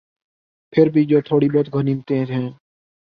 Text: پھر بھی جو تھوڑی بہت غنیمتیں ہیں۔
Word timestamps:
پھر 0.73 0.89
بھی 0.89 1.05
جو 1.05 1.21
تھوڑی 1.21 1.49
بہت 1.49 1.73
غنیمتیں 1.73 2.25
ہیں۔ 2.25 2.49